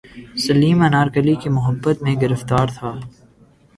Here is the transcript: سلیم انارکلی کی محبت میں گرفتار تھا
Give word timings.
سلیم 0.43 0.79
انارکلی 0.81 1.35
کی 1.41 1.49
محبت 1.49 1.97
میں 2.03 2.15
گرفتار 2.21 2.67
تھا 2.77 2.91